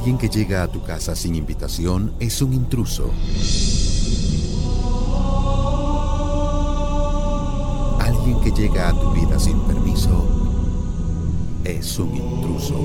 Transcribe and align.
Alguien 0.00 0.16
que 0.16 0.30
llega 0.30 0.62
a 0.62 0.66
tu 0.66 0.82
casa 0.82 1.14
sin 1.14 1.34
invitación 1.34 2.14
es 2.20 2.40
un 2.40 2.54
intruso. 2.54 3.10
Alguien 8.00 8.40
que 8.40 8.50
llega 8.50 8.88
a 8.88 8.98
tu 8.98 9.10
vida 9.12 9.38
sin 9.38 9.60
permiso 9.60 10.24
es 11.64 11.98
un 11.98 12.16
intruso. 12.16 12.76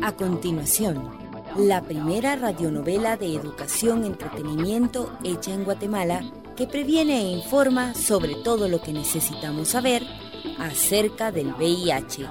A 0.00 0.12
continuación, 0.12 1.10
la 1.56 1.82
primera 1.82 2.36
radionovela 2.36 3.16
de 3.16 3.34
educación 3.34 4.04
entretenimiento 4.04 5.10
hecha 5.24 5.52
en 5.52 5.64
Guatemala 5.64 6.22
que 6.54 6.66
previene 6.66 7.20
e 7.20 7.32
informa 7.32 7.94
sobre 7.94 8.34
todo 8.36 8.68
lo 8.68 8.80
que 8.80 8.92
necesitamos 8.92 9.68
saber 9.68 10.02
acerca 10.58 11.32
del 11.32 11.52
VIH. 11.54 12.28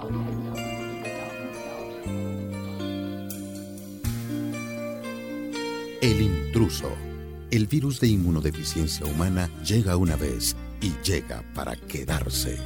El 6.02 6.22
intruso. 6.22 6.90
El 7.52 7.68
virus 7.68 8.00
de 8.00 8.08
inmunodeficiencia 8.08 9.06
humana 9.06 9.50
llega 9.64 9.96
una 9.96 10.16
vez 10.16 10.56
y 10.82 10.92
llega 11.04 11.44
para 11.54 11.76
quedarse. 11.76 12.58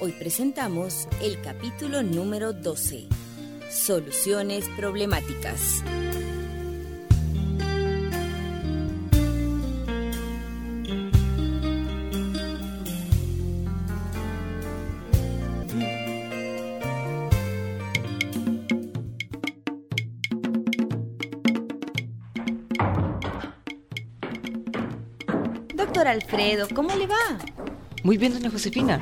Hoy 0.00 0.12
presentamos 0.12 1.08
el 1.22 1.40
capítulo 1.40 2.02
número 2.02 2.52
12. 2.52 3.06
Soluciones 3.70 4.68
problemáticas. 4.76 5.82
Doctor 25.82 26.06
Alfredo, 26.06 26.68
¿cómo 26.72 26.94
le 26.94 27.08
va? 27.08 27.16
Muy 28.04 28.16
bien, 28.16 28.32
doña 28.32 28.52
Josefina. 28.52 29.00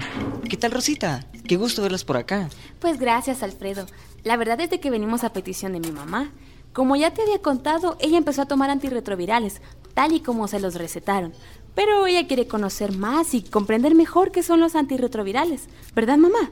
¿Qué 0.48 0.56
tal, 0.56 0.72
Rosita? 0.72 1.26
Qué 1.46 1.58
gusto 1.58 1.82
verlas 1.82 2.04
por 2.04 2.16
acá. 2.16 2.48
Pues 2.78 2.98
gracias, 2.98 3.42
Alfredo. 3.42 3.84
La 4.24 4.38
verdad 4.38 4.58
es 4.62 4.70
de 4.70 4.80
que 4.80 4.88
venimos 4.88 5.22
a 5.22 5.34
petición 5.34 5.74
de 5.74 5.80
mi 5.80 5.92
mamá. 5.92 6.32
Como 6.72 6.96
ya 6.96 7.12
te 7.12 7.20
había 7.20 7.42
contado, 7.42 7.98
ella 8.00 8.16
empezó 8.16 8.40
a 8.40 8.46
tomar 8.46 8.70
antirretrovirales, 8.70 9.60
tal 9.92 10.14
y 10.14 10.20
como 10.20 10.48
se 10.48 10.58
los 10.58 10.74
recetaron. 10.74 11.34
Pero 11.74 12.06
ella 12.06 12.26
quiere 12.26 12.48
conocer 12.48 12.96
más 12.96 13.34
y 13.34 13.42
comprender 13.42 13.94
mejor 13.94 14.32
qué 14.32 14.42
son 14.42 14.58
los 14.58 14.74
antirretrovirales. 14.74 15.68
¿Verdad, 15.94 16.16
mamá? 16.16 16.50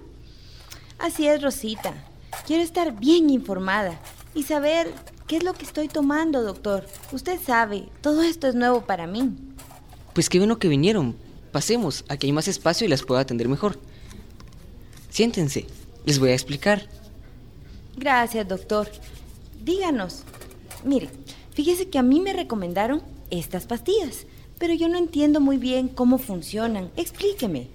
Así 0.99 1.27
es, 1.27 1.41
Rosita. 1.41 1.95
Quiero 2.47 2.63
estar 2.63 2.93
bien 3.01 3.31
informada 3.31 3.99
y 4.35 4.43
saber 4.43 4.93
qué 5.27 5.39
es 5.39 5.43
lo 5.43 5.55
que 5.55 5.65
estoy 5.65 5.89
tomando, 5.89 6.43
doctor. 6.43 6.87
Usted 7.13 7.41
sabe, 7.41 7.89
todo 8.03 8.21
esto 8.23 8.47
es 8.47 8.55
nuevo 8.55 8.83
para 8.83 9.07
mí. 9.07 9.48
Pues 10.15 10.29
qué 10.29 10.39
bueno 10.39 10.59
que 10.59 10.69
vinieron. 10.69 11.17
Pasemos, 11.53 12.05
aquí 12.09 12.27
hay 12.27 12.33
más 12.33 12.49
espacio 12.49 12.87
y 12.87 12.91
las 12.91 13.03
puedo 13.03 13.21
atender 13.21 13.49
mejor. 13.49 13.79
Siéntense, 15.11 15.67
les 16.05 16.19
voy 16.19 16.31
a 16.31 16.35
explicar. 16.35 16.89
Gracias, 17.97 18.47
doctor. 18.47 18.89
Díganos. 19.65 20.23
Mire, 20.85 21.09
fíjese 21.53 21.89
que 21.89 21.99
a 21.99 22.03
mí 22.03 22.21
me 22.21 22.33
recomendaron 22.33 23.03
estas 23.31 23.67
pastillas, 23.67 24.27
pero 24.59 24.75
yo 24.75 24.89
no 24.89 24.99
entiendo 24.99 25.41
muy 25.41 25.57
bien 25.57 25.89
cómo 25.89 26.19
funcionan. 26.19 26.91
Explíqueme. 26.97 27.69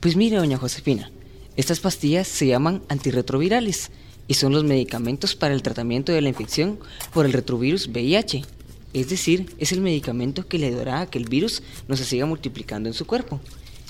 Pues 0.00 0.16
mire, 0.16 0.36
doña 0.36 0.58
Josefina, 0.58 1.10
estas 1.56 1.80
pastillas 1.80 2.28
se 2.28 2.46
llaman 2.46 2.82
antirretrovirales 2.88 3.90
y 4.28 4.34
son 4.34 4.52
los 4.52 4.64
medicamentos 4.64 5.34
para 5.34 5.54
el 5.54 5.62
tratamiento 5.62 6.12
de 6.12 6.20
la 6.20 6.28
infección 6.28 6.78
por 7.12 7.26
el 7.26 7.32
retrovirus 7.32 7.88
VIH. 7.88 8.44
Es 8.92 9.10
decir, 9.10 9.54
es 9.58 9.72
el 9.72 9.80
medicamento 9.80 10.46
que 10.46 10.58
le 10.58 10.68
ayudará 10.68 11.00
a 11.00 11.06
que 11.06 11.18
el 11.18 11.28
virus 11.28 11.62
no 11.88 11.96
se 11.96 12.04
siga 12.04 12.26
multiplicando 12.26 12.88
en 12.88 12.94
su 12.94 13.06
cuerpo. 13.06 13.40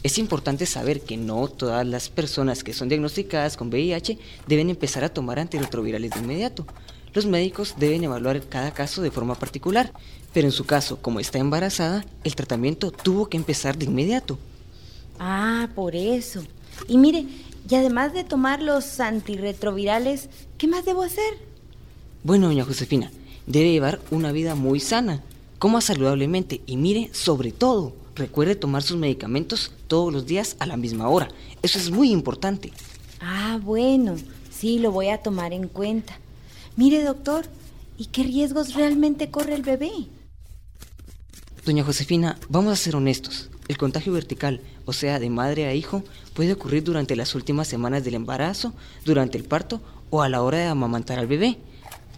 Es 0.03 0.19
importante 0.19 0.66
saber 0.66 1.00
que 1.00 1.16
no 1.16 1.48
todas 1.48 1.86
las 1.86 2.09
personas 2.09 2.62
que 2.62 2.72
son 2.72 2.88
diagnosticadas 2.88 3.56
con 3.56 3.69
VIH 3.69 4.19
deben 4.47 4.70
empezar 4.70 5.04
a 5.04 5.09
tomar 5.09 5.38
antirretrovirales 5.38 6.12
de 6.12 6.20
inmediato. 6.20 6.66
Los 7.14 7.26
médicos 7.26 7.75
deben 7.78 8.04
evaluar 8.04 8.41
cada 8.48 8.72
caso 8.72 9.03
de 9.03 9.10
forma 9.10 9.34
particular, 9.34 9.92
pero 10.32 10.47
en 10.47 10.53
su 10.53 10.66
caso, 10.66 10.98
como 11.00 11.20
está 11.20 11.38
embarazada, 11.38 12.04
el 12.22 12.36
tratamiento 12.36 12.91
tuvo 12.91 13.28
que 13.28 13.36
empezar 13.36 13.76
de 13.76 13.86
inmediato. 13.86 14.38
Ah, 15.19 15.69
por 15.75 15.97
eso. 15.97 16.44
Y 16.86 16.98
mire, 16.98 17.26
y 17.69 17.75
además 17.75 18.12
de 18.12 18.25
tomar 18.25 18.62
los 18.62 19.00
antirretrovirales, 19.00 20.28
¿qué 20.59 20.69
más 20.69 20.84
debo 20.84 21.03
hacer? 21.03 21.38
Bueno, 22.22 22.47
doña 22.47 22.65
Josefina, 22.65 23.10
debe 23.48 23.72
llevar 23.72 24.00
una 24.10 24.31
vida 24.31 24.54
muy 24.54 24.78
sana, 24.78 25.22
coma 25.59 25.81
saludablemente 25.81 26.60
y 26.66 26.76
mire, 26.76 27.10
sobre 27.12 27.50
todo, 27.50 27.97
recuerde 28.14 28.54
tomar 28.54 28.82
sus 28.82 28.98
medicamentos 28.98 29.72
todos 29.86 30.12
los 30.12 30.26
días 30.26 30.56
a 30.60 30.66
la 30.66 30.76
misma 30.76 31.09
hora. 31.09 31.28
Eso 31.62 31.78
es 31.78 31.91
muy 31.91 32.10
importante. 32.10 32.72
Ah, 33.20 33.59
bueno, 33.62 34.16
sí, 34.50 34.78
lo 34.78 34.92
voy 34.92 35.09
a 35.09 35.22
tomar 35.22 35.53
en 35.53 35.66
cuenta. 35.66 36.19
Mire, 36.76 37.03
doctor, 37.03 37.47
¿y 37.97 38.06
qué 38.06 38.22
riesgos 38.22 38.75
realmente 38.75 39.31
corre 39.31 39.54
el 39.54 39.62
bebé? 39.62 39.91
Doña 41.65 41.84
Josefina, 41.84 42.38
vamos 42.48 42.72
a 42.72 42.76
ser 42.76 42.97
honestos. 42.97 43.50
El 43.66 43.76
contagio 43.76 44.12
vertical, 44.12 44.60
o 44.84 44.92
sea, 44.92 45.19
de 45.19 45.28
madre 45.28 45.66
a 45.66 45.75
hijo, 45.75 46.03
puede 46.34 46.53
ocurrir 46.53 46.84
durante 46.84 47.16
las 47.16 47.34
últimas 47.34 47.69
semanas 47.69 48.04
del 48.04 48.15
embarazo, 48.15 48.72
durante 49.04 49.36
el 49.36 49.44
parto 49.44 49.80
o 50.10 50.22
a 50.22 50.28
la 50.28 50.42
hora 50.42 50.59
de 50.59 50.66
amamantar 50.66 51.19
al 51.19 51.26
bebé. 51.26 51.59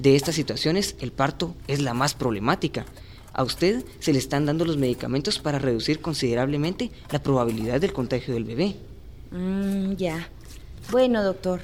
De 0.00 0.16
estas 0.16 0.34
situaciones, 0.34 0.96
el 1.00 1.12
parto 1.12 1.54
es 1.68 1.82
la 1.82 1.92
más 1.92 2.14
problemática. 2.14 2.86
A 3.34 3.44
usted 3.44 3.84
se 3.98 4.14
le 4.14 4.18
están 4.18 4.46
dando 4.46 4.64
los 4.64 4.78
medicamentos 4.78 5.38
para 5.38 5.58
reducir 5.58 6.00
considerablemente 6.00 6.90
la 7.10 7.22
probabilidad 7.22 7.82
del 7.82 7.92
contagio 7.92 8.32
del 8.32 8.44
bebé. 8.44 8.76
Mm, 9.30 9.96
ya. 9.96 10.26
Bueno, 10.90 11.22
doctor, 11.22 11.60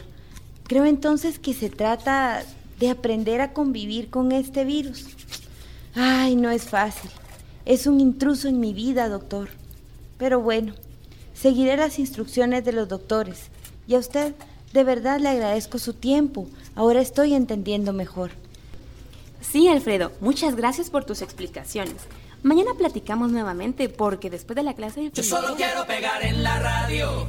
creo 0.65 0.85
entonces 0.85 1.39
que 1.39 1.55
se 1.55 1.71
trata 1.71 2.45
de 2.79 2.91
aprender 2.91 3.41
a 3.41 3.55
convivir 3.55 4.11
con 4.11 4.31
este 4.33 4.67
virus. 4.67 5.07
Ay, 5.95 6.37
no 6.37 6.51
es 6.51 6.65
fácil. 6.65 7.11
Es 7.65 7.87
un 7.87 8.01
intruso 8.01 8.49
en 8.49 8.61
mi 8.61 8.75
vida, 8.75 9.09
doctor. 9.09 9.49
Pero 10.19 10.41
bueno, 10.43 10.75
seguiré 11.33 11.79
las 11.79 11.99
instrucciones 11.99 12.67
de 12.67 12.75
los 12.75 12.87
doctores. 12.87 13.45
Y 13.89 13.95
a 13.95 13.99
usted, 13.99 14.35
de 14.77 14.85
verdad 14.85 15.21
le 15.21 15.31
agradezco 15.31 15.79
su 15.79 15.95
tiempo. 15.95 16.47
Ahora 16.75 17.01
estoy 17.01 17.35
entendiendo 17.35 17.95
mejor. 17.95 18.31
Sí, 19.41 19.69
Alfredo, 19.69 20.13
muchas 20.21 20.55
gracias 20.55 20.91
por 20.91 21.05
tus 21.05 21.23
explicaciones. 21.23 21.97
Mañana 22.43 22.73
platicamos 22.77 23.33
nuevamente 23.33 23.89
porque 23.89 24.29
después 24.29 24.55
de 24.55 24.63
la 24.63 24.75
clase 24.75 25.01
de 25.01 25.11
Yo 25.13 25.23
solo 25.23 25.57
quiero 25.57 25.87
pegar 25.87 26.23
en 26.23 26.43
la 26.43 26.59
radio. 26.61 27.27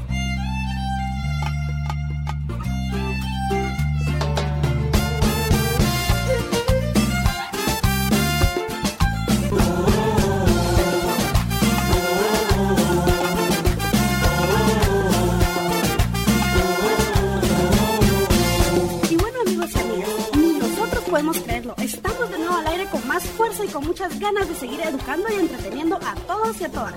Y 23.68 23.72
con 23.72 23.86
muchas 23.86 24.20
ganas 24.20 24.48
de 24.48 24.56
seguir 24.56 24.80
educando 24.82 25.28
y 25.32 25.40
entreteniendo 25.40 25.98
a 25.98 26.16
todos 26.28 26.60
y 26.62 26.66
a 26.66 26.70
todas. 26.70 26.96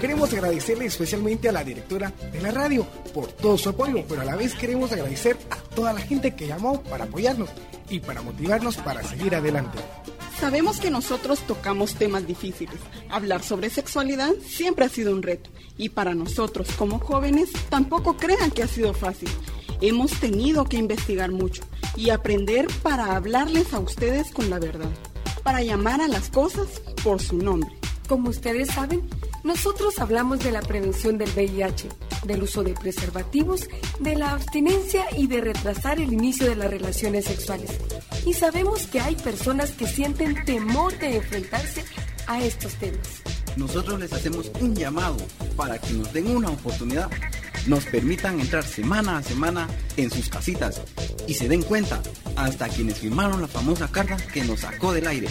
Queremos 0.00 0.32
agradecerle 0.32 0.86
especialmente 0.86 1.48
a 1.48 1.52
la 1.52 1.64
directora 1.64 2.12
de 2.32 2.40
la 2.40 2.50
radio 2.50 2.84
por 3.14 3.28
todo 3.32 3.56
su 3.56 3.68
apoyo, 3.68 4.04
pero 4.08 4.22
a 4.22 4.24
la 4.24 4.36
vez 4.36 4.54
queremos 4.54 4.90
agradecer 4.92 5.36
a 5.50 5.56
toda 5.74 5.92
la 5.92 6.00
gente 6.00 6.34
que 6.34 6.46
llamó 6.46 6.82
para 6.82 7.04
apoyarnos 7.04 7.50
y 7.88 8.00
para 8.00 8.22
motivarnos 8.22 8.76
para 8.78 9.02
seguir 9.04 9.34
adelante. 9.34 9.78
Sabemos 10.40 10.80
que 10.80 10.90
nosotros 10.90 11.40
tocamos 11.40 11.94
temas 11.94 12.26
difíciles. 12.26 12.74
Hablar 13.10 13.44
sobre 13.44 13.70
sexualidad 13.70 14.32
siempre 14.44 14.86
ha 14.86 14.88
sido 14.88 15.12
un 15.12 15.22
reto. 15.22 15.50
Y 15.78 15.90
para 15.90 16.14
nosotros 16.14 16.68
como 16.76 16.98
jóvenes 16.98 17.50
tampoco 17.68 18.16
crean 18.16 18.50
que 18.50 18.64
ha 18.64 18.66
sido 18.66 18.92
fácil. 18.92 19.28
Hemos 19.80 20.10
tenido 20.18 20.64
que 20.64 20.78
investigar 20.78 21.30
mucho 21.30 21.62
y 21.94 22.10
aprender 22.10 22.66
para 22.82 23.14
hablarles 23.14 23.72
a 23.72 23.78
ustedes 23.78 24.32
con 24.32 24.50
la 24.50 24.58
verdad. 24.58 24.90
Para 25.42 25.62
llamar 25.62 26.00
a 26.00 26.08
las 26.08 26.30
cosas 26.30 26.68
por 27.02 27.20
su 27.20 27.36
nombre. 27.36 27.70
Como 28.08 28.30
ustedes 28.30 28.68
saben, 28.68 29.08
nosotros 29.42 29.98
hablamos 29.98 30.40
de 30.40 30.52
la 30.52 30.60
prevención 30.60 31.18
del 31.18 31.30
VIH, 31.30 31.88
del 32.24 32.42
uso 32.42 32.62
de 32.62 32.74
preservativos, 32.74 33.68
de 34.00 34.16
la 34.16 34.32
abstinencia 34.32 35.06
y 35.16 35.26
de 35.26 35.40
retrasar 35.40 36.00
el 36.00 36.12
inicio 36.12 36.48
de 36.48 36.56
las 36.56 36.70
relaciones 36.70 37.24
sexuales. 37.24 37.70
Y 38.26 38.34
sabemos 38.34 38.86
que 38.86 39.00
hay 39.00 39.16
personas 39.16 39.70
que 39.70 39.86
sienten 39.86 40.44
temor 40.44 40.96
de 40.98 41.16
enfrentarse 41.16 41.84
a 42.26 42.42
estos 42.42 42.74
temas. 42.74 43.22
Nosotros 43.56 43.98
les 43.98 44.12
hacemos 44.12 44.50
un 44.60 44.74
llamado 44.74 45.16
para 45.56 45.78
que 45.78 45.92
nos 45.92 46.12
den 46.12 46.34
una 46.34 46.50
oportunidad, 46.50 47.10
nos 47.66 47.84
permitan 47.84 48.40
entrar 48.40 48.64
semana 48.64 49.18
a 49.18 49.22
semana 49.22 49.68
en 49.96 50.10
sus 50.10 50.28
casitas 50.28 50.80
y 51.26 51.34
se 51.34 51.48
den 51.48 51.62
cuenta, 51.62 52.00
hasta 52.36 52.68
quienes 52.68 52.98
firmaron 52.98 53.40
la 53.40 53.48
famosa 53.48 53.88
carta 53.88 54.16
que 54.16 54.44
nos 54.44 54.60
sacó 54.60 54.92
del 54.92 55.06
aire, 55.06 55.28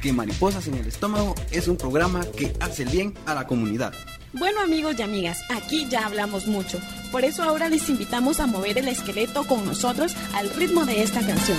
que 0.00 0.12
Mariposas 0.12 0.66
en 0.66 0.74
el 0.74 0.86
Estómago 0.86 1.34
es 1.50 1.68
un 1.68 1.76
programa 1.76 2.24
que 2.36 2.52
hace 2.60 2.84
el 2.84 2.88
bien 2.90 3.14
a 3.26 3.34
la 3.34 3.46
comunidad. 3.46 3.92
Bueno 4.32 4.60
amigos 4.60 4.94
y 4.98 5.02
amigas, 5.02 5.40
aquí 5.50 5.86
ya 5.88 6.06
hablamos 6.06 6.46
mucho. 6.46 6.78
Por 7.10 7.24
eso 7.24 7.42
ahora 7.42 7.68
les 7.68 7.88
invitamos 7.88 8.38
a 8.38 8.46
mover 8.46 8.78
el 8.78 8.88
esqueleto 8.88 9.44
con 9.44 9.64
nosotros 9.64 10.14
al 10.34 10.50
ritmo 10.50 10.84
de 10.84 11.02
esta 11.02 11.20
canción. 11.20 11.58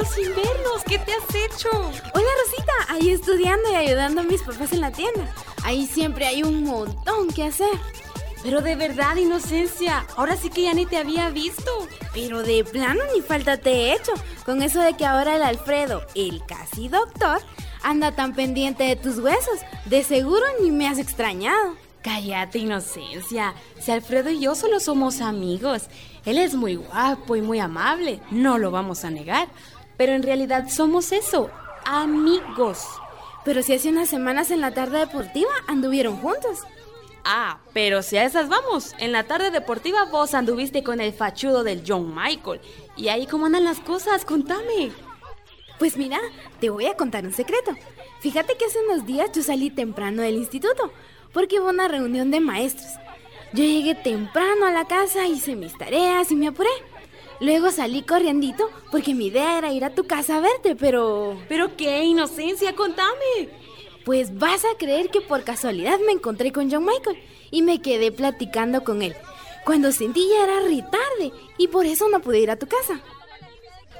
Rato 0.00 0.14
sin 0.14 0.28
vernos. 0.28 0.84
¿Qué 0.86 0.98
te 0.98 1.12
has 1.12 1.34
hecho? 1.34 1.68
Hola 1.72 2.28
Rosita, 2.44 2.72
ahí 2.88 3.10
estudiando 3.10 3.70
y 3.70 3.74
ayudando 3.74 4.20
a 4.20 4.24
mis 4.24 4.42
papás 4.42 4.72
en 4.72 4.80
la 4.80 4.90
tienda. 4.90 5.32
Ahí 5.62 5.86
siempre 5.86 6.26
hay 6.26 6.42
un 6.42 6.64
montón 6.64 7.28
que 7.28 7.44
hacer. 7.44 7.78
Pero 8.42 8.62
de 8.62 8.74
verdad, 8.74 9.16
Inocencia, 9.16 10.06
ahora 10.16 10.36
sí 10.36 10.48
que 10.48 10.62
ya 10.62 10.74
ni 10.74 10.86
te 10.86 10.96
había 10.96 11.30
visto. 11.30 11.88
Pero 12.14 12.42
de 12.42 12.64
plano 12.64 13.00
ni 13.14 13.20
falta 13.20 13.58
te 13.58 13.70
he 13.70 13.92
hecho. 13.94 14.12
Con 14.44 14.62
eso 14.62 14.80
de 14.80 14.94
que 14.94 15.04
ahora 15.04 15.36
el 15.36 15.42
Alfredo, 15.42 16.06
el 16.14 16.42
casi 16.46 16.88
doctor, 16.88 17.42
anda 17.82 18.12
tan 18.12 18.34
pendiente 18.34 18.84
de 18.84 18.96
tus 18.96 19.18
huesos. 19.18 19.60
De 19.84 20.02
seguro 20.02 20.44
ni 20.62 20.70
me 20.70 20.88
has 20.88 20.98
extrañado. 20.98 21.76
Cállate, 22.02 22.58
Inocencia. 22.58 23.54
Si 23.78 23.90
Alfredo 23.90 24.30
y 24.30 24.40
yo 24.40 24.54
solo 24.54 24.80
somos 24.80 25.20
amigos. 25.20 25.82
Él 26.24 26.38
es 26.38 26.54
muy 26.54 26.76
guapo 26.76 27.36
y 27.36 27.42
muy 27.42 27.58
amable, 27.58 28.20
no 28.30 28.58
lo 28.58 28.70
vamos 28.70 29.04
a 29.04 29.10
negar. 29.10 29.48
Pero 30.00 30.14
en 30.14 30.22
realidad 30.22 30.66
somos 30.70 31.12
eso, 31.12 31.50
amigos. 31.84 32.86
Pero 33.44 33.62
si 33.62 33.74
hace 33.74 33.90
unas 33.90 34.08
semanas 34.08 34.50
en 34.50 34.62
la 34.62 34.70
tarde 34.70 34.98
deportiva 34.98 35.50
anduvieron 35.66 36.16
juntos. 36.16 36.60
Ah, 37.22 37.58
pero 37.74 38.02
si 38.02 38.16
a 38.16 38.24
esas 38.24 38.48
vamos, 38.48 38.94
en 38.98 39.12
la 39.12 39.24
tarde 39.24 39.50
deportiva 39.50 40.06
vos 40.06 40.32
anduviste 40.32 40.82
con 40.82 41.02
el 41.02 41.12
fachudo 41.12 41.64
del 41.64 41.82
John 41.86 42.14
Michael. 42.14 42.62
¿Y 42.96 43.08
ahí 43.08 43.26
cómo 43.26 43.44
andan 43.44 43.64
las 43.64 43.78
cosas? 43.80 44.24
Contame. 44.24 44.90
Pues 45.78 45.98
mira, 45.98 46.18
te 46.60 46.70
voy 46.70 46.86
a 46.86 46.96
contar 46.96 47.26
un 47.26 47.34
secreto. 47.34 47.72
Fíjate 48.20 48.56
que 48.56 48.64
hace 48.64 48.78
unos 48.88 49.04
días 49.04 49.30
yo 49.34 49.42
salí 49.42 49.68
temprano 49.68 50.22
del 50.22 50.36
instituto, 50.36 50.94
porque 51.34 51.60
hubo 51.60 51.68
una 51.68 51.88
reunión 51.88 52.30
de 52.30 52.40
maestros. 52.40 52.88
Yo 53.52 53.64
llegué 53.64 53.94
temprano 53.96 54.64
a 54.64 54.70
la 54.72 54.86
casa, 54.86 55.26
hice 55.26 55.56
mis 55.56 55.76
tareas 55.76 56.30
y 56.30 56.36
me 56.36 56.48
apuré. 56.48 56.70
Luego 57.40 57.70
salí 57.70 58.02
corriendito 58.02 58.68
porque 58.90 59.14
mi 59.14 59.26
idea 59.26 59.56
era 59.56 59.72
ir 59.72 59.84
a 59.84 59.94
tu 59.94 60.06
casa 60.06 60.36
a 60.36 60.40
verte, 60.40 60.76
pero... 60.76 61.38
¿Pero 61.48 61.76
qué, 61.76 62.04
Inocencia? 62.04 62.74
Contame. 62.74 63.48
Pues 64.04 64.38
vas 64.38 64.64
a 64.64 64.76
creer 64.78 65.08
que 65.10 65.22
por 65.22 65.42
casualidad 65.42 65.98
me 66.06 66.12
encontré 66.12 66.52
con 66.52 66.70
John 66.70 66.84
Michael 66.84 67.18
y 67.50 67.62
me 67.62 67.80
quedé 67.80 68.12
platicando 68.12 68.84
con 68.84 69.02
él. 69.02 69.14
Cuando 69.64 69.90
sentí 69.92 70.28
ya 70.28 70.44
era 70.44 70.60
re 70.60 70.82
tarde 70.82 71.32
y 71.56 71.68
por 71.68 71.86
eso 71.86 72.08
no 72.08 72.20
pude 72.20 72.40
ir 72.40 72.50
a 72.50 72.58
tu 72.58 72.66
casa. 72.66 73.00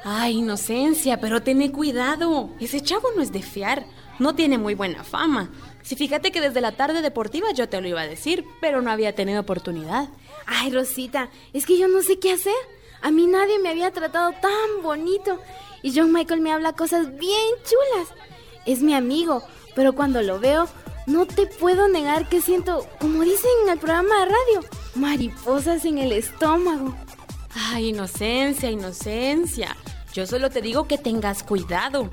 Ay, 0.04 0.38
Inocencia, 0.38 1.20
pero 1.20 1.42
ten 1.42 1.70
cuidado. 1.72 2.50
Ese 2.60 2.80
chavo 2.80 3.08
no 3.16 3.22
es 3.22 3.32
de 3.32 3.42
fiar. 3.42 3.86
No 4.18 4.34
tiene 4.34 4.58
muy 4.58 4.74
buena 4.74 5.02
fama. 5.02 5.50
Si 5.82 5.96
fíjate 5.96 6.30
que 6.30 6.42
desde 6.42 6.60
la 6.60 6.72
tarde 6.72 7.00
deportiva 7.00 7.52
yo 7.52 7.68
te 7.68 7.80
lo 7.80 7.88
iba 7.88 8.02
a 8.02 8.06
decir, 8.06 8.44
pero 8.60 8.82
no 8.82 8.90
había 8.90 9.14
tenido 9.14 9.40
oportunidad. 9.40 10.08
Ay, 10.46 10.70
Rosita, 10.70 11.30
es 11.52 11.64
que 11.64 11.78
yo 11.78 11.88
no 11.88 12.02
sé 12.02 12.18
qué 12.18 12.32
hacer. 12.32 12.52
A 13.02 13.10
mí 13.10 13.26
nadie 13.26 13.58
me 13.58 13.70
había 13.70 13.90
tratado 13.90 14.32
tan 14.32 14.82
bonito. 14.82 15.38
Y 15.82 15.92
John 15.94 16.12
Michael 16.12 16.40
me 16.40 16.52
habla 16.52 16.74
cosas 16.74 17.16
bien 17.16 17.52
chulas. 17.64 18.08
Es 18.66 18.82
mi 18.82 18.94
amigo, 18.94 19.42
pero 19.74 19.94
cuando 19.94 20.22
lo 20.22 20.38
veo, 20.38 20.68
no 21.06 21.26
te 21.26 21.46
puedo 21.46 21.88
negar 21.88 22.28
que 22.28 22.40
siento, 22.40 22.86
como 23.00 23.22
dicen 23.22 23.50
en 23.64 23.70
el 23.70 23.78
programa 23.78 24.20
de 24.20 24.26
radio, 24.26 24.68
mariposas 24.94 25.84
en 25.84 25.98
el 25.98 26.12
estómago. 26.12 26.94
Ay, 27.54 27.88
inocencia, 27.88 28.70
inocencia. 28.70 29.76
Yo 30.12 30.26
solo 30.26 30.50
te 30.50 30.60
digo 30.60 30.86
que 30.86 30.98
tengas 30.98 31.42
cuidado. 31.42 32.10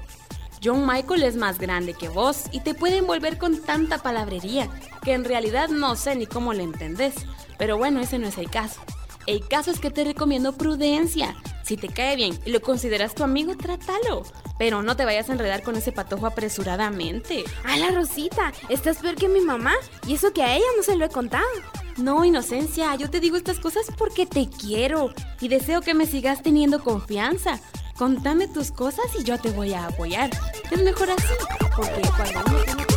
John 0.63 0.88
Michael 0.88 1.24
es 1.24 1.36
más 1.36 1.60
grande 1.60 1.94
que 1.94 2.10
vos 2.10 2.45
y 2.51 2.62
te 2.62 2.74
puede 2.74 2.98
envolver 2.98 3.38
con 3.38 3.62
tanta 3.62 4.00
palabrería 4.00 4.69
que 5.04 5.13
en 5.13 5.24
realidad 5.24 5.69
no 5.69 5.95
sé 5.95 6.16
ni 6.16 6.25
cómo 6.25 6.54
le 6.54 6.63
entendés. 6.63 7.13
Pero 7.57 7.78
bueno, 7.78 8.00
ese 8.00 8.18
no 8.18 8.28
es 8.28 8.38
el 8.38 8.50
caso. 8.50 8.81
El 9.27 9.45
caso 9.45 9.71
es 9.71 9.79
que 9.79 9.91
te 9.91 10.06
recomiendo 10.06 10.53
prudencia. 10.53 11.35
Si 11.63 11.75
te 11.75 11.89
cae 11.89 12.15
bien 12.15 12.39
y 12.45 12.51
lo 12.51 12.62
consideras 12.62 13.13
tu 13.13 13.25
amigo, 13.25 13.57
trátalo. 13.57 14.24
Pero 14.57 14.81
no 14.81 14.95
te 14.95 15.03
vayas 15.03 15.29
a 15.29 15.33
enredar 15.33 15.63
con 15.63 15.75
ese 15.75 15.91
patojo 15.91 16.25
apresuradamente. 16.25 17.44
¡Hala, 17.65 17.91
Rosita! 17.91 18.53
Estás 18.69 19.00
peor 19.00 19.15
que 19.15 19.27
mi 19.27 19.41
mamá. 19.41 19.74
Y 20.07 20.13
eso 20.13 20.31
que 20.31 20.44
a 20.44 20.56
ella 20.56 20.65
no 20.77 20.81
se 20.81 20.95
lo 20.95 21.03
he 21.03 21.09
contado. 21.09 21.45
No, 21.97 22.24
Inocencia, 22.24 22.95
yo 22.95 23.09
te 23.09 23.19
digo 23.19 23.35
estas 23.35 23.59
cosas 23.59 23.88
porque 23.97 24.25
te 24.25 24.47
quiero 24.50 25.12
y 25.41 25.50
deseo 25.50 25.81
que 25.81 25.94
me 25.94 26.06
sigas 26.06 26.41
teniendo 26.41 26.81
confianza. 26.81 27.59
Contame 27.97 28.47
tus 28.47 28.71
cosas 28.71 29.07
y 29.19 29.25
yo 29.25 29.38
te 29.38 29.50
voy 29.51 29.73
a 29.73 29.88
apoyar. 29.88 30.30
Es 30.71 30.81
mejor 30.81 31.09
así, 31.09 31.33
porque 31.75 32.01
cuando 32.15 32.51
uno 32.51 32.88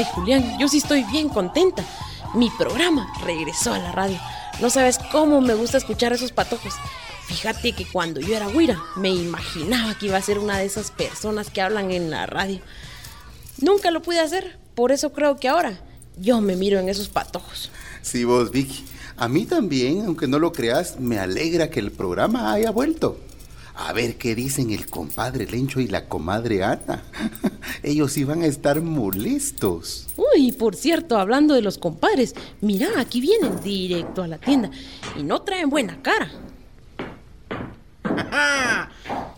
Ay, 0.00 0.06
Julián, 0.14 0.58
yo 0.58 0.66
sí 0.66 0.78
estoy 0.78 1.04
bien 1.04 1.28
contenta. 1.28 1.84
Mi 2.32 2.48
programa 2.48 3.06
regresó 3.22 3.74
a 3.74 3.78
la 3.78 3.92
radio. 3.92 4.18
No 4.58 4.70
sabes 4.70 4.98
cómo 5.12 5.42
me 5.42 5.52
gusta 5.52 5.76
escuchar 5.76 6.14
esos 6.14 6.32
patojos. 6.32 6.72
Fíjate 7.26 7.74
que 7.74 7.84
cuando 7.84 8.18
yo 8.18 8.34
era 8.34 8.48
güira, 8.48 8.82
me 8.96 9.10
imaginaba 9.10 9.98
que 9.98 10.06
iba 10.06 10.16
a 10.16 10.22
ser 10.22 10.38
una 10.38 10.56
de 10.56 10.64
esas 10.64 10.90
personas 10.90 11.50
que 11.50 11.60
hablan 11.60 11.90
en 11.90 12.10
la 12.10 12.24
radio. 12.24 12.62
Nunca 13.60 13.90
lo 13.90 14.00
pude 14.00 14.20
hacer, 14.20 14.58
por 14.74 14.90
eso 14.90 15.12
creo 15.12 15.36
que 15.36 15.48
ahora 15.48 15.78
yo 16.16 16.40
me 16.40 16.56
miro 16.56 16.78
en 16.78 16.88
esos 16.88 17.10
patojos. 17.10 17.70
Sí, 18.00 18.24
vos, 18.24 18.52
Vicky. 18.52 18.86
A 19.18 19.28
mí 19.28 19.44
también, 19.44 20.06
aunque 20.06 20.26
no 20.26 20.38
lo 20.38 20.52
creas, 20.52 20.98
me 20.98 21.18
alegra 21.18 21.68
que 21.68 21.80
el 21.80 21.92
programa 21.92 22.54
haya 22.54 22.70
vuelto. 22.70 23.18
A 23.74 23.92
ver 23.92 24.16
qué 24.16 24.34
dicen 24.34 24.70
el 24.70 24.88
compadre 24.88 25.46
Lencho 25.46 25.80
y 25.80 25.88
la 25.88 26.08
comadre 26.08 26.64
Ana. 26.64 27.02
Ellos 27.82 28.16
iban 28.16 28.42
a 28.42 28.46
estar 28.46 28.80
molestos. 28.82 30.08
Uy, 30.16 30.52
por 30.52 30.76
cierto, 30.76 31.18
hablando 31.18 31.54
de 31.54 31.62
los 31.62 31.78
compadres, 31.78 32.34
mira, 32.60 32.88
aquí 32.98 33.20
vienen 33.20 33.62
directo 33.62 34.22
a 34.22 34.28
la 34.28 34.38
tienda 34.38 34.70
y 35.16 35.22
no 35.22 35.42
traen 35.42 35.70
buena 35.70 36.02
cara. 36.02 36.30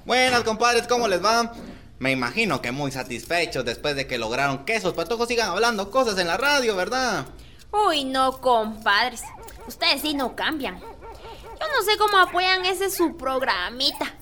Buenas, 0.05 0.43
compadres, 0.43 0.87
¿cómo 0.89 1.07
les 1.07 1.25
va? 1.25 1.53
Me 1.99 2.11
imagino 2.11 2.61
que 2.61 2.73
muy 2.73 2.91
satisfechos 2.91 3.65
después 3.65 3.95
de 3.95 4.09
que 4.09 4.19
lograron 4.19 4.65
que 4.65 4.75
esos 4.75 4.93
patojos 4.93 5.29
sigan 5.29 5.51
hablando 5.51 5.91
cosas 5.91 6.19
en 6.19 6.27
la 6.27 6.37
radio, 6.37 6.75
¿verdad? 6.75 7.27
Uy, 7.71 8.05
no, 8.05 8.41
compadres. 8.41 9.23
Ustedes 9.69 10.03
sí 10.03 10.15
no 10.15 10.35
cambian. 10.35 10.81
Yo 10.81 11.67
no 11.69 11.83
sé 11.85 11.97
cómo 11.99 12.19
apoyan 12.19 12.67
ese 12.67 12.91
su 12.91 13.17
programita. 13.17 14.13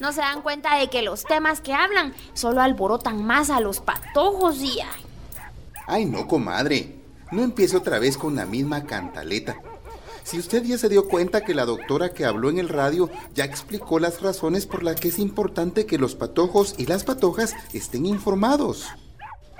No 0.00 0.12
se 0.12 0.20
dan 0.20 0.42
cuenta 0.42 0.78
de 0.78 0.88
que 0.88 1.02
los 1.02 1.24
temas 1.24 1.60
que 1.60 1.74
hablan 1.74 2.14
solo 2.32 2.62
alborotan 2.62 3.22
más 3.22 3.50
a 3.50 3.60
los 3.60 3.80
patojos 3.80 4.58
y... 4.62 4.80
Ay, 4.80 5.04
Ay, 5.86 6.04
no, 6.06 6.26
comadre. 6.26 6.96
No 7.30 7.42
empiece 7.42 7.76
otra 7.76 7.98
vez 7.98 8.16
con 8.16 8.34
la 8.34 8.46
misma 8.46 8.84
cantaleta. 8.84 9.60
Si 10.24 10.38
usted 10.38 10.62
ya 10.64 10.78
se 10.78 10.88
dio 10.88 11.08
cuenta 11.08 11.42
que 11.42 11.54
la 11.54 11.64
doctora 11.64 12.12
que 12.12 12.24
habló 12.24 12.50
en 12.50 12.58
el 12.58 12.68
radio 12.68 13.10
ya 13.34 13.44
explicó 13.44 13.98
las 13.98 14.22
razones 14.22 14.66
por 14.66 14.82
las 14.82 15.00
que 15.00 15.08
es 15.08 15.18
importante 15.18 15.86
que 15.86 15.98
los 15.98 16.14
patojos 16.14 16.74
y 16.78 16.86
las 16.86 17.04
patojas 17.04 17.54
estén 17.72 18.06
informados. 18.06 18.86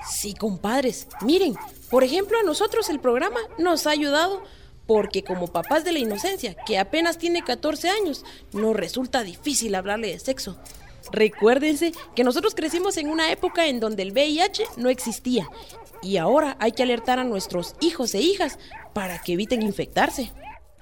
Sí, 0.08 0.34
compadres. 0.34 1.08
Miren, 1.22 1.54
por 1.90 2.04
ejemplo, 2.04 2.38
a 2.38 2.42
nosotros 2.42 2.88
el 2.88 3.00
programa 3.00 3.40
nos 3.58 3.86
ha 3.86 3.90
ayudado 3.90 4.42
porque 4.90 5.22
como 5.22 5.46
papás 5.46 5.84
de 5.84 5.92
la 5.92 6.00
inocencia, 6.00 6.56
que 6.66 6.76
apenas 6.76 7.16
tiene 7.16 7.44
14 7.44 7.90
años, 7.90 8.24
nos 8.50 8.74
resulta 8.74 9.22
difícil 9.22 9.76
hablarle 9.76 10.08
de 10.08 10.18
sexo. 10.18 10.58
Recuérdense 11.12 11.92
que 12.16 12.24
nosotros 12.24 12.56
crecimos 12.56 12.96
en 12.96 13.08
una 13.08 13.30
época 13.30 13.68
en 13.68 13.78
donde 13.78 14.02
el 14.02 14.10
VIH 14.10 14.64
no 14.78 14.88
existía 14.88 15.46
y 16.02 16.16
ahora 16.16 16.56
hay 16.58 16.72
que 16.72 16.82
alertar 16.82 17.20
a 17.20 17.24
nuestros 17.24 17.76
hijos 17.78 18.14
e 18.14 18.18
hijas 18.18 18.58
para 18.92 19.20
que 19.20 19.34
eviten 19.34 19.62
infectarse. 19.62 20.32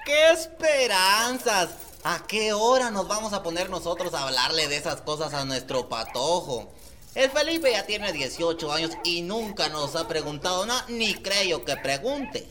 ¡Qué 0.07 0.31
esperanzas! 0.31 1.69
¿A 2.03 2.27
qué 2.27 2.55
hora 2.55 2.91
nos 2.91 3.09
vamos 3.09 3.35
a 3.35 3.43
poner 3.43 3.69
nosotros 3.69 4.15
a 4.15 4.23
hablarle 4.23 4.69
de 4.69 4.79
esas 4.79 5.03
cosas 5.03 5.35
a 5.35 5.45
nuestro 5.45 5.91
patojo? 5.91 6.73
El 7.15 7.31
Felipe 7.31 7.73
ya 7.73 7.85
tiene 7.85 8.11
18 8.11 8.73
años 8.73 8.93
y 9.05 9.21
nunca 9.21 9.69
nos 9.69 9.97
ha 9.97 10.09
preguntado 10.09 10.65
nada, 10.65 10.87
ni 10.89 11.13
creo 11.15 11.63
que 11.67 11.77
pregunte. 11.77 12.49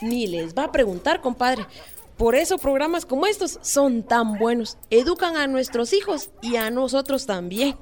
Ni 0.00 0.26
les 0.26 0.54
va 0.54 0.64
a 0.64 0.72
preguntar, 0.72 1.20
compadre. 1.20 1.66
Por 2.16 2.34
eso 2.34 2.58
programas 2.58 3.06
como 3.06 3.26
estos 3.26 3.58
son 3.62 4.02
tan 4.02 4.38
buenos. 4.38 4.76
Educan 4.90 5.36
a 5.36 5.46
nuestros 5.46 5.92
hijos 5.92 6.30
y 6.42 6.56
a 6.56 6.70
nosotros 6.70 7.26
también. 7.26 7.76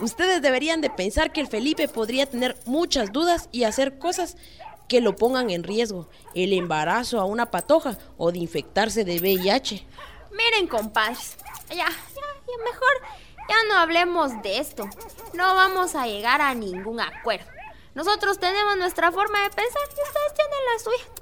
Ustedes 0.00 0.42
deberían 0.42 0.80
de 0.80 0.90
pensar 0.90 1.32
que 1.32 1.40
el 1.40 1.48
Felipe 1.48 1.88
podría 1.88 2.26
tener 2.26 2.56
muchas 2.66 3.12
dudas 3.12 3.48
y 3.52 3.64
hacer 3.64 3.98
cosas 3.98 4.36
que 4.88 5.00
lo 5.00 5.16
pongan 5.16 5.50
en 5.50 5.62
riesgo. 5.62 6.08
El 6.34 6.52
embarazo 6.52 7.20
a 7.20 7.24
una 7.24 7.50
patoja 7.50 7.98
o 8.16 8.32
de 8.32 8.38
infectarse 8.38 9.04
de 9.04 9.18
VIH. 9.18 9.86
Miren, 10.30 10.68
compadres. 10.68 11.36
Ya, 11.68 11.76
ya, 11.76 11.86
ya, 11.86 12.64
mejor 12.64 13.26
ya 13.48 13.56
no 13.68 13.76
hablemos 13.76 14.42
de 14.42 14.58
esto. 14.58 14.88
No 15.32 15.54
vamos 15.54 15.94
a 15.94 16.06
llegar 16.06 16.40
a 16.40 16.54
ningún 16.54 17.00
acuerdo. 17.00 17.46
Nosotros 17.94 18.38
tenemos 18.38 18.76
nuestra 18.76 19.12
forma 19.12 19.42
de 19.42 19.50
pensar 19.50 19.82
y 19.88 20.08
ustedes 20.08 20.34
tienen 20.34 20.58
la 20.72 20.78
suya. 20.82 21.15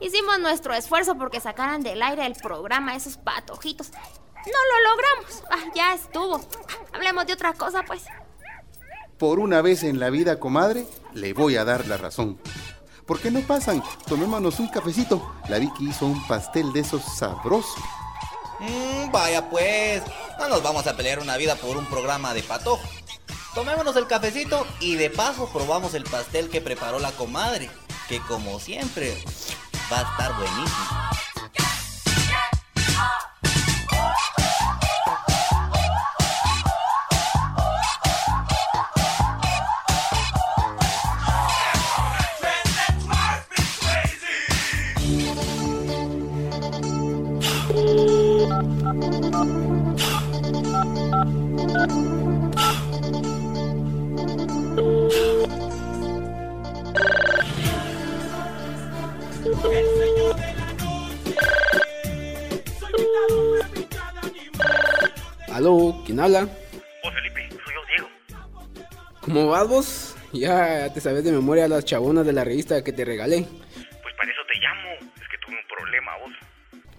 Hicimos 0.00 0.38
nuestro 0.40 0.74
esfuerzo 0.74 1.16
porque 1.16 1.40
sacaran 1.40 1.82
del 1.82 2.02
aire 2.02 2.26
el 2.26 2.34
programa 2.34 2.96
esos 2.96 3.16
patojitos. 3.16 3.90
No 3.90 4.58
lo 4.70 4.90
logramos. 4.90 5.42
Ah, 5.50 5.72
ya 5.74 5.94
estuvo. 5.94 6.40
Hablemos 6.92 7.26
de 7.26 7.32
otra 7.32 7.52
cosa, 7.54 7.82
pues. 7.86 8.02
Por 9.18 9.38
una 9.38 9.62
vez 9.62 9.84
en 9.84 10.00
la 10.00 10.10
vida, 10.10 10.38
comadre, 10.38 10.86
le 11.14 11.32
voy 11.32 11.56
a 11.56 11.64
dar 11.64 11.86
la 11.86 11.96
razón. 11.96 12.38
¿Por 13.06 13.20
qué 13.20 13.30
no 13.30 13.40
pasan? 13.40 13.82
Tomémonos 14.06 14.60
un 14.60 14.68
cafecito. 14.68 15.34
La 15.48 15.58
Vicky 15.58 15.88
hizo 15.88 16.06
un 16.06 16.26
pastel 16.26 16.72
de 16.72 16.80
esos 16.80 17.02
sabrosos. 17.16 17.82
Mm, 18.60 19.10
vaya 19.10 19.48
pues, 19.50 20.02
no 20.38 20.48
nos 20.48 20.62
vamos 20.62 20.86
a 20.86 20.96
pelear 20.96 21.18
una 21.18 21.36
vida 21.36 21.54
por 21.56 21.76
un 21.76 21.86
programa 21.86 22.34
de 22.34 22.42
patojo. 22.42 22.82
Tomémonos 23.54 23.94
el 23.96 24.06
cafecito 24.06 24.66
y 24.80 24.96
de 24.96 25.10
paso 25.10 25.48
probamos 25.52 25.94
el 25.94 26.04
pastel 26.04 26.48
que 26.48 26.60
preparó 26.60 26.98
la 26.98 27.12
comadre, 27.12 27.70
que 28.08 28.20
como 28.20 28.58
siempre 28.58 29.22
va 29.90 29.98
a 29.98 30.02
estar 30.02 30.32
buenísimo. 30.36 31.13
¿Quién 66.04 66.20
habla? 66.20 66.48
Oh, 67.02 67.10
Felipe, 67.10 67.48
soy 67.50 67.74
yo, 67.74 67.80
Diego. 67.88 68.08
¿Cómo 69.20 69.48
vas 69.48 69.68
vos? 69.68 70.16
Ya 70.32 70.92
te 70.92 71.00
sabes 71.00 71.24
de 71.24 71.32
memoria 71.32 71.68
las 71.68 71.84
chabonas 71.84 72.26
de 72.26 72.32
la 72.32 72.44
revista 72.44 72.82
que 72.82 72.92
te 72.92 73.04
regalé. 73.04 73.46
Pues 74.02 74.14
para 74.16 74.30
eso 74.30 74.42
te 74.52 74.58
llamo. 74.58 74.90
Es 75.20 75.28
que 75.28 75.38
tuve 75.38 75.56
un 75.56 75.66
problema, 75.68 76.16
vos. 76.18 76.32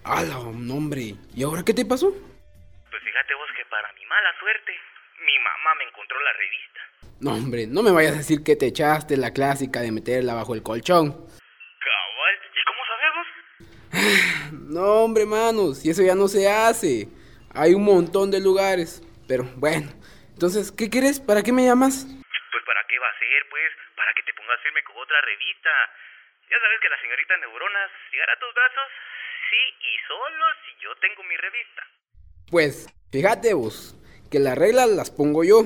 ¡Hala, 0.04 0.40
hombre! 0.40 1.16
¿Y 1.36 1.44
ahora 1.44 1.64
qué 1.64 1.74
te 1.74 1.86
pasó? 1.86 2.12
Pues 2.12 3.04
fíjate 3.04 3.34
vos 3.36 3.48
que 3.58 3.66
para 3.70 3.92
mi 3.94 4.06
mala 4.06 4.30
suerte, 4.40 4.72
mi 5.20 5.38
mamá 5.44 5.76
me 5.78 5.86
encontró 5.86 6.18
la 6.22 6.34
revista. 6.34 6.80
No, 7.20 7.32
hombre, 7.34 7.68
no 7.68 7.84
me 7.84 7.92
vayas 7.92 8.14
a 8.14 8.18
decir 8.18 8.44
que 8.44 8.56
te 8.56 8.68
echaste 8.68 9.18
la 9.18 9.32
clásica 9.32 9.82
de 9.82 9.92
meterla 9.92 10.34
bajo 10.34 10.54
el 10.54 10.64
colchón. 10.64 11.12
Cabal, 11.12 12.36
¿y 12.54 12.62
cómo 12.66 12.82
sabes 12.88 13.12
vos? 13.16 13.28
No, 14.76 15.04
hombre, 15.04 15.26
manos, 15.26 15.86
y 15.86 15.90
eso 15.92 16.04
ya 16.04 16.16
no 16.16 16.28
se 16.28 16.50
hace. 16.50 17.08
Hay 17.56 17.74
un 17.74 17.86
montón 17.86 18.32
de 18.32 18.42
lugares. 18.42 19.02
Pero 19.28 19.44
bueno, 19.56 19.88
entonces, 20.36 20.72
¿qué 20.76 20.90
quieres? 20.90 21.20
¿Para 21.20 21.42
qué 21.42 21.52
me 21.52 21.66
llamas? 21.66 22.06
Pues 22.06 22.64
para 22.66 22.86
qué 22.88 23.00
va 23.00 23.08
a 23.08 23.18
ser, 23.18 23.48
pues, 23.50 23.72
para 23.96 24.14
que 24.14 24.24
te 24.24 24.34
pongas 24.34 24.60
firme 24.62 24.84
con 24.84 24.98
otra 24.98 25.20
revista. 25.22 25.72
Ya 26.52 26.60
sabes 26.60 26.80
que 26.82 26.90
la 26.90 27.02
señorita 27.02 27.38
Neuronas 27.38 27.92
llegará 28.12 28.34
a 28.34 28.40
tus 28.40 28.54
brazos, 28.54 28.90
sí, 29.50 29.62
y 29.82 29.94
solo 30.08 30.46
si 30.66 30.84
yo 30.84 30.96
tengo 30.98 31.24
mi 31.24 31.38
revista. 31.38 31.82
Pues, 32.52 32.88
fíjate 33.12 33.54
vos, 33.56 33.96
que 34.30 34.40
las 34.40 34.58
reglas 34.58 34.90
las 34.90 35.10
pongo 35.10 35.44
yo. 35.44 35.64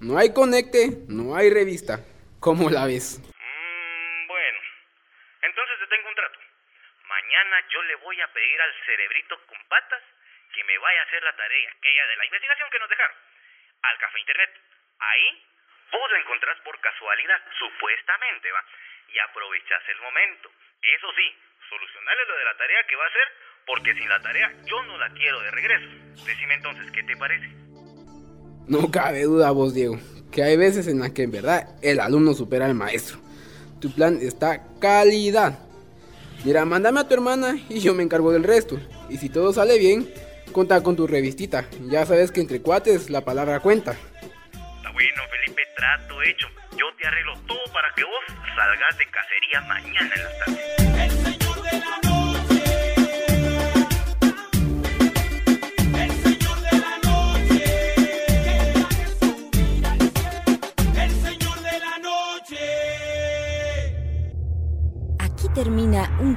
No 0.00 0.18
hay 0.18 0.32
conecte, 0.32 1.04
no 1.08 1.36
hay 1.36 1.52
revista. 1.52 2.00
¿Cómo 2.40 2.70
la 2.70 2.86
ves? 2.86 3.20
Mm, 3.20 4.26
bueno, 4.26 4.58
entonces 5.42 5.78
te 5.80 5.86
tengo 5.94 6.08
un 6.08 6.14
trato. 6.14 6.38
Mañana 7.08 7.56
yo 7.70 7.82
le 7.82 7.94
voy 7.96 8.20
a 8.20 8.32
pedir 8.32 8.60
al 8.60 8.72
cerebrito 8.84 9.36
con 9.46 9.58
patas 9.68 10.02
que 10.54 10.64
me 10.64 10.75
vaya 10.86 11.02
a 11.02 11.06
hacer 11.10 11.22
la 11.22 11.34
tarea 11.34 11.68
aquella 11.74 12.04
de 12.06 12.16
la 12.16 12.26
investigación 12.30 12.70
que 12.70 12.78
nos 12.78 12.90
dejaron 12.90 13.16
al 13.82 13.98
café 13.98 14.16
internet. 14.22 14.50
Ahí 15.02 15.26
vos 15.90 16.06
lo 16.14 16.16
encontrás 16.22 16.56
por 16.62 16.78
casualidad, 16.78 17.42
supuestamente, 17.58 18.46
va. 18.54 18.62
Y 19.10 19.18
aprovechás 19.18 19.82
el 19.90 19.98
momento. 19.98 20.46
Eso 20.78 21.10
sí, 21.10 21.26
solucionarle 21.66 22.24
lo 22.30 22.36
de 22.38 22.44
la 22.46 22.54
tarea 22.54 22.86
que 22.86 22.94
va 22.94 23.02
a 23.02 23.10
hacer, 23.10 23.28
porque 23.66 23.94
sin 23.98 24.08
la 24.08 24.22
tarea 24.22 24.46
yo 24.62 24.78
no 24.86 24.94
la 24.98 25.10
quiero 25.10 25.42
de 25.42 25.50
regreso. 25.50 25.88
Decime 26.22 26.54
entonces, 26.54 26.86
¿qué 26.94 27.02
te 27.02 27.16
parece? 27.18 27.50
No 28.70 28.86
cabe 28.90 29.26
duda 29.26 29.50
vos, 29.50 29.74
Diego, 29.74 29.98
que 30.30 30.42
hay 30.42 30.56
veces 30.56 30.86
en 30.86 31.02
las 31.02 31.10
que 31.10 31.22
en 31.22 31.34
verdad 31.34 31.66
el 31.82 31.98
alumno 31.98 32.34
supera 32.34 32.66
al 32.66 32.74
maestro. 32.74 33.18
Tu 33.80 33.90
plan 33.90 34.18
está 34.22 34.62
calidad. 34.78 35.58
Mira, 36.44 36.64
mándame 36.64 37.00
a 37.00 37.08
tu 37.08 37.14
hermana 37.14 37.58
y 37.68 37.80
yo 37.80 37.94
me 37.94 38.02
encargo 38.02 38.32
del 38.32 38.44
resto. 38.44 38.78
Y 39.08 39.18
si 39.18 39.28
todo 39.28 39.52
sale 39.52 39.78
bien, 39.78 40.06
Conta 40.52 40.82
con 40.82 40.96
tu 40.96 41.06
revistita. 41.06 41.66
Ya 41.88 42.06
sabes 42.06 42.32
que 42.32 42.40
entre 42.40 42.62
cuates 42.62 43.10
la 43.10 43.22
palabra 43.22 43.60
cuenta. 43.60 43.92
Está 43.92 44.90
bueno, 44.92 45.22
Felipe, 45.30 45.62
trato 45.76 46.22
hecho. 46.22 46.46
Yo 46.72 46.86
te 46.98 47.06
arreglo 47.06 47.34
todo 47.46 47.58
para 47.72 47.92
que 47.94 48.04
vos 48.04 48.24
salgas 48.54 48.98
de 48.98 49.06
cacería 49.10 49.60
mañana 49.62 50.14
en 50.14 50.24
la 50.24 50.30
tarde. 50.44 51.04
El 51.04 51.10
señor 51.10 51.62
de 51.62 51.78
la 51.78 52.10
noche. 52.10 52.25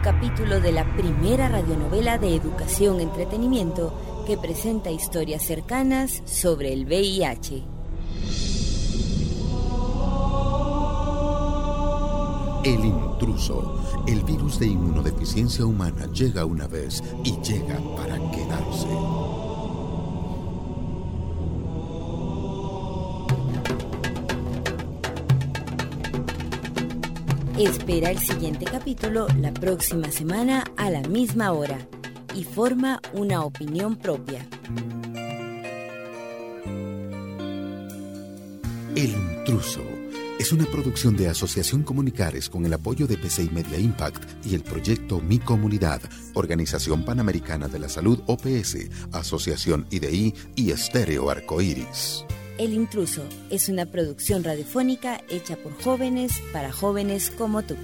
Capítulo 0.02 0.62
de 0.62 0.72
la 0.72 0.86
primera 0.96 1.50
radionovela 1.50 2.18
de 2.18 2.36
educación 2.36 3.02
entretenimiento 3.02 3.94
que 4.26 4.38
presenta 4.38 4.92
historias 4.92 5.44
cercanas 5.44 6.24
sobre 6.26 6.72
el 6.72 6.86
VIH. 6.86 7.64
El 12.64 12.86
intruso, 12.86 14.04
el 14.08 14.24
virus 14.24 14.60
de 14.60 14.68
inmunodeficiencia 14.68 15.66
humana 15.66 16.08
llega 16.14 16.46
una 16.46 16.68
vez 16.68 17.04
y 17.24 17.32
llega 17.42 17.80
para 17.96 18.18
quedarse. 18.32 18.88
Espera 27.60 28.10
el 28.10 28.20
siguiente 28.20 28.64
capítulo 28.64 29.28
la 29.38 29.54
próxima 29.54 30.10
semana 30.12 30.64
a 30.78 30.90
la 30.90 31.02
misma 31.02 31.52
hora 31.52 31.78
y 32.34 32.46
forma 32.46 33.02
una 33.12 33.44
opinión 33.44 33.98
propia. 33.98 34.48
El 38.96 39.10
intruso 39.10 39.82
es 40.40 40.54
una 40.54 40.64
producción 40.68 41.18
de 41.18 41.28
Asociación 41.28 41.84
Comunicares 41.84 42.48
con 42.50 42.66
el 42.66 42.72
apoyo 42.72 43.08
de 43.08 43.18
PCI 43.18 43.50
Media 43.50 43.78
Impact 43.78 44.46
y 44.46 44.56
el 44.56 44.64
proyecto 44.64 45.20
Mi 45.20 45.38
Comunidad, 45.38 46.02
Organización 46.36 47.04
Panamericana 47.04 47.68
de 47.68 47.80
la 47.80 47.90
Salud 47.90 48.22
OPS, 48.28 48.88
Asociación 49.12 49.86
IDI 49.92 50.34
y 50.56 50.72
Estéreo 50.72 51.30
Arcoíris. 51.30 52.24
El 52.60 52.74
intruso 52.74 53.24
es 53.50 53.70
una 53.70 53.86
producción 53.86 54.44
radiofónica 54.44 55.22
hecha 55.30 55.56
por 55.56 55.82
jóvenes 55.82 56.44
para 56.52 56.74
jóvenes 56.74 57.32
como 57.32 57.64
tú. 57.64 57.78